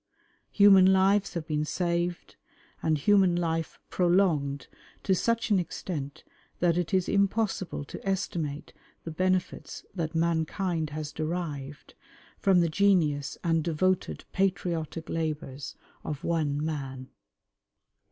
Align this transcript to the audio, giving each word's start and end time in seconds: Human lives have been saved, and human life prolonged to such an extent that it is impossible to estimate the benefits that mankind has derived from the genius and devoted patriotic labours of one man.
Human 0.53 0.91
lives 0.91 1.35
have 1.35 1.45
been 1.45 1.63
saved, 1.63 2.35
and 2.81 2.97
human 2.97 3.35
life 3.35 3.79
prolonged 3.91 4.65
to 5.03 5.13
such 5.13 5.51
an 5.51 5.59
extent 5.59 6.23
that 6.59 6.75
it 6.75 6.91
is 6.91 7.07
impossible 7.07 7.85
to 7.85 8.03
estimate 8.03 8.73
the 9.03 9.11
benefits 9.11 9.85
that 9.93 10.15
mankind 10.15 10.89
has 10.89 11.11
derived 11.11 11.93
from 12.39 12.61
the 12.61 12.67
genius 12.69 13.37
and 13.43 13.63
devoted 13.63 14.25
patriotic 14.33 15.07
labours 15.07 15.75
of 16.03 16.23
one 16.23 16.65
man. 16.65 17.09